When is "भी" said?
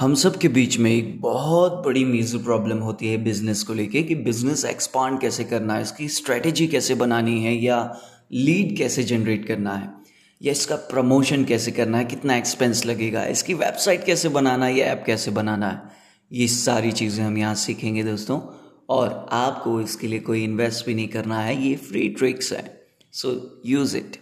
20.86-20.94